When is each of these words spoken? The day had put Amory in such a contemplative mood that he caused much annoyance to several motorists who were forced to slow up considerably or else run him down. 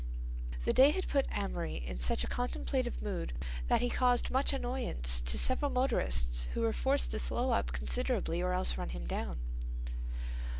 The 0.65 0.73
day 0.73 0.89
had 0.89 1.07
put 1.07 1.27
Amory 1.31 1.75
in 1.75 1.99
such 1.99 2.23
a 2.23 2.27
contemplative 2.27 3.03
mood 3.03 3.33
that 3.67 3.81
he 3.81 3.89
caused 3.91 4.31
much 4.31 4.51
annoyance 4.51 5.21
to 5.21 5.37
several 5.37 5.69
motorists 5.69 6.45
who 6.55 6.61
were 6.61 6.73
forced 6.73 7.11
to 7.11 7.19
slow 7.19 7.51
up 7.51 7.71
considerably 7.71 8.41
or 8.41 8.51
else 8.51 8.79
run 8.79 8.89
him 8.89 9.05
down. 9.05 9.39